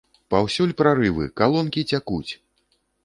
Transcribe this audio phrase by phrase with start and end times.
[0.33, 2.31] Паўсюль прарывы, калонкі цякуць!